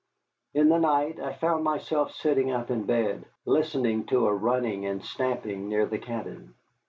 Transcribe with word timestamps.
In 0.55 0.69
the 0.69 0.79
night 0.79 1.19
I 1.19 1.31
found 1.33 1.63
myself 1.63 2.11
sitting 2.15 2.49
up 2.49 2.71
in 2.71 2.85
bed, 2.87 3.23
listening 3.45 4.05
to 4.07 4.25
a 4.25 4.33
running 4.33 4.83
and 4.87 5.05
stamping 5.05 5.69
near 5.69 5.85
the 5.85 5.99
cabin. 5.99 6.55